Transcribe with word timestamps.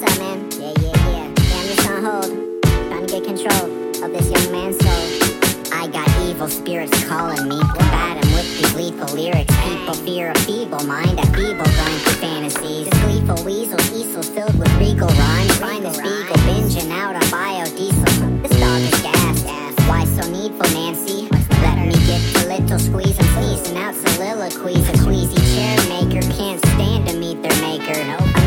what's 0.00 0.12
up, 0.12 0.18
man? 0.20 0.50
Yeah, 0.52 0.72
yeah, 0.80 1.10
yeah. 1.10 1.88
I'm 1.88 2.04
on 2.04 2.22
hold. 2.22 2.62
Trying 2.62 3.06
to 3.06 3.12
get 3.12 3.24
control 3.24 3.64
of 4.04 4.12
this 4.12 4.30
young 4.30 4.52
man's 4.52 4.78
soul. 4.78 5.72
I 5.72 5.88
got 5.88 6.08
evil 6.28 6.48
spirits 6.48 7.04
calling 7.04 7.48
me. 7.48 7.58
Combat 7.58 8.22
him 8.22 8.32
with 8.32 8.46
these 8.58 8.74
lethal 8.74 9.14
lyrics. 9.14 9.54
People 9.64 9.94
fear 9.94 10.30
a 10.30 10.38
feeble 10.40 10.84
mind, 10.84 11.18
a 11.18 11.26
feeble 11.26 11.64
grind 11.64 12.00
for 12.02 12.14
fantasies. 12.20 12.88
This 12.88 13.02
gleeful 13.02 13.44
weasel, 13.44 13.80
easel 13.96 14.22
filled 14.22 14.58
with 14.58 14.72
regal 14.78 15.08
rhymes. 15.08 15.56
Find 15.56 15.84
this 15.84 15.96
beagle 15.96 16.36
binging 16.46 16.92
out 16.92 17.16
on 17.16 17.22
biodiesel. 17.22 18.42
This 18.42 18.60
dog 18.60 18.80
is 18.80 19.02
gas. 19.02 19.88
Why 19.88 20.04
so 20.04 20.30
needful, 20.30 20.68
Nancy? 20.78 21.28
Let 21.62 21.86
me 21.86 21.98
get 22.06 22.22
a 22.44 22.60
little 22.60 22.78
squeeze. 22.78 23.18
I'm 23.18 23.26
sneezing 23.42 23.76
out 23.76 23.94
soliloquies. 23.94 24.88
A 24.90 25.04
queasy 25.04 25.40
chair 25.56 25.76
maker 25.88 26.22
can't 26.36 26.60
stand 26.74 27.08
to 27.08 27.16
meet 27.16 27.42
their 27.42 27.60
maker. 27.60 28.37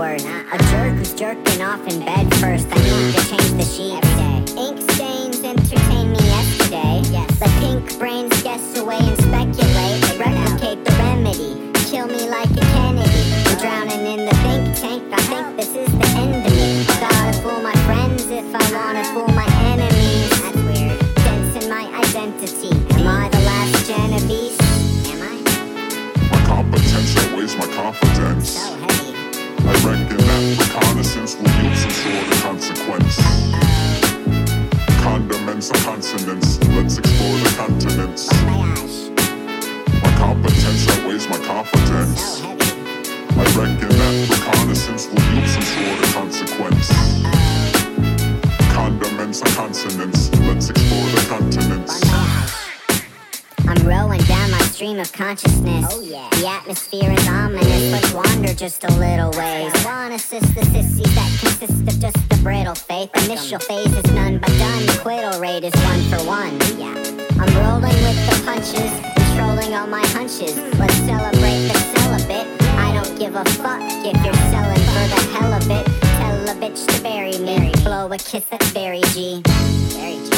My 0.00 0.16
net 0.16 0.24
worth. 0.24 0.54
A 0.54 0.58
jerk 0.70 0.94
who's 0.96 1.12
jerking 1.14 1.62
off 1.62 1.86
in 1.86 2.00
bed 2.04 2.34
first. 2.36 2.66
I 2.70 2.76
need 2.80 3.14
to 3.14 3.22
change 3.28 3.52
the 3.60 3.64
sheets. 3.64 4.00
Every 4.00 4.16
day. 4.16 4.64
Ink 4.64 4.90
stains 4.92 5.44
entertain 5.44 6.12
me 6.12 6.22
yesterday. 6.36 7.02
The 7.40 7.50
pink 7.60 7.98
brains 7.98 8.42
guess 8.42 8.78
away 8.78 8.98
and 8.98 9.18
speculate. 9.20 10.00
Replicate 10.18 10.84
the 10.84 10.92
remedy. 11.04 11.52
Kill 11.90 12.06
me 12.06 12.28
like 12.28 12.50
a 12.50 12.64
Kennedy. 12.74 13.24
I'm 13.46 13.58
drowning 13.58 14.04
in 14.06 14.24
the 14.24 14.34
think 14.44 14.64
tank. 14.80 15.02
I 15.12 15.20
think 15.30 15.56
this 15.56 15.74
is 15.76 15.90
the 15.92 16.08
end 16.16 16.46
of 16.46 16.52
me. 16.52 16.84
Gotta 17.00 17.32
fool 17.42 17.60
my 17.60 17.76
friends 17.86 18.24
if 18.30 18.48
I 18.54 18.64
wanna 18.72 19.04
fool 19.12 19.28
my 19.34 19.48
enemies. 19.72 20.30
That's 20.40 20.60
weird. 20.68 20.98
Dents 21.24 21.64
in 21.64 21.70
my 21.70 21.84
identity. 22.04 22.72
Am 22.96 23.06
I 23.06 23.28
the 23.28 23.40
last 23.40 23.86
Genovese? 23.86 24.58
Am 25.12 25.20
I? 25.22 25.36
My 26.32 26.40
competence 26.46 27.16
outweighs 27.18 27.56
my 27.56 27.66
confidence. 27.74 28.50
So 28.50 28.79
consonants. 50.60 50.68
Let's 50.68 50.70
explore 50.70 51.08
the 51.10 51.26
continents. 51.28 52.00
I'm 53.68 53.86
rowing 53.86 54.20
down 54.22 54.50
my 54.50 54.58
stream 54.58 54.98
of 54.98 55.12
consciousness. 55.12 55.86
Oh, 55.90 56.00
yeah. 56.00 56.28
The 56.30 56.48
atmosphere 56.48 57.10
is 57.10 57.28
ominous. 57.28 57.92
Let's 57.92 58.12
wander 58.12 58.52
just 58.54 58.84
a 58.84 58.92
little 58.94 59.30
ways. 59.30 59.72
I 59.74 59.82
wanna 59.84 60.16
assist 60.16 60.54
the 60.54 60.64
sissies 60.66 61.14
that 61.14 61.30
consist 61.40 61.82
of 61.82 62.00
just 62.00 62.16
a 62.32 62.36
brittle 62.42 62.74
faith. 62.74 63.10
Initial 63.24 63.58
phase 63.60 63.92
is 63.96 64.10
none 64.12 64.38
but 64.38 64.50
done. 64.58 64.86
Quittal 64.98 65.40
rate 65.40 65.64
is 65.64 65.74
one 65.84 66.02
for 66.10 66.20
one. 66.26 66.58
Yeah. 66.78 66.94
I'm 67.40 67.52
rolling 67.62 67.96
with 68.04 68.18
the 68.28 68.42
punches, 68.44 68.92
controlling 69.16 69.74
all 69.74 69.86
my 69.86 70.04
hunches. 70.08 70.56
Let's 70.78 70.96
celebrate 71.06 71.68
the 71.68 71.78
celibate. 71.94 72.48
I 72.76 72.92
don't 72.92 73.18
give 73.18 73.34
a 73.34 73.44
fuck 73.62 73.82
if 74.04 74.16
you're 74.24 74.42
selling 74.50 74.84
for 74.92 75.06
the 75.14 75.20
hell 75.32 75.52
of 75.52 75.70
it. 75.70 75.86
Tell 76.18 76.48
a 76.48 76.54
bitch 76.60 76.86
to 76.86 77.02
bury 77.02 77.38
me. 77.38 77.72
Blow 77.84 78.10
a 78.10 78.18
kiss 78.18 78.44
that's 78.46 78.70
very 78.70 79.00
G. 79.14 79.42
Very 79.94 80.16
G. 80.16 80.29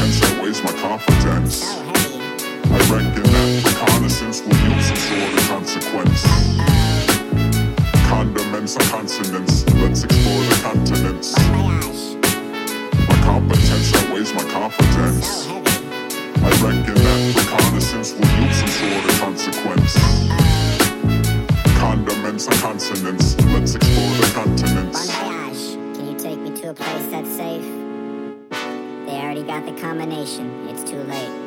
My 0.00 0.72
confidence. 0.72 1.62
I 1.64 2.78
reckon 2.90 3.22
that 3.22 3.62
reconnaissance 3.64 4.42
will 4.42 4.56
yield 4.56 4.82
some 4.82 4.96
sort 4.96 5.32
of 5.32 5.48
consequence. 5.48 6.22
Let's 9.80 10.04
explore 10.04 10.42
the 10.44 10.58
continents. 10.62 11.28
My 13.08 13.16
competence 13.24 13.94
outweighs 13.94 14.32
my 14.34 14.44
confidence. 14.50 15.46
I 15.48 16.50
reckon 16.60 16.94
that 16.94 17.20
reconnaissance 17.36 18.12
will 18.12 18.28
yield 18.28 18.52
some 18.52 18.68
sort 18.68 19.04
of 19.04 19.20
consequence. 19.20 19.94
Let's 23.52 23.74
explore 23.76 24.14
the 24.16 24.30
continents. 24.34 25.00
Can 25.96 26.06
you 26.06 26.16
take 26.18 26.38
me 26.40 26.50
to 26.60 26.70
a 26.70 26.74
place 26.74 27.06
that's 27.10 27.30
safe? 27.30 27.89
Got 29.50 29.66
the 29.66 29.72
combination. 29.72 30.68
It's 30.68 30.88
too 30.88 31.02
late. 31.02 31.39